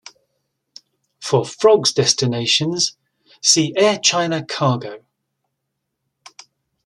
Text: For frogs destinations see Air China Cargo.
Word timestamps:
For 1.19 1.45
frogs 1.45 1.93
destinations 1.93 2.97
see 3.39 3.71
Air 3.77 3.99
China 3.99 4.43
Cargo. 4.43 5.05